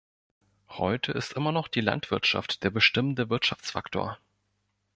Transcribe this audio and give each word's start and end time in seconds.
Heute 0.69 1.11
ist 1.11 1.33
immer 1.33 1.51
noch 1.51 1.67
die 1.67 1.79
Landwirtschaft 1.79 2.63
der 2.63 2.71
bestimmende 2.71 3.29
Wirtschaftsfaktor. 3.29 4.17